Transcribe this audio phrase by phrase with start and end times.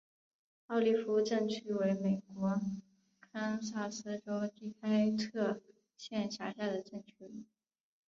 [0.65, 2.59] 奥利夫镇区为美国
[3.31, 5.61] 堪萨斯州第开特
[5.95, 7.45] 县辖下的镇区。